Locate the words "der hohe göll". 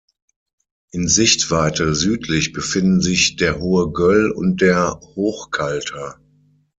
3.35-4.31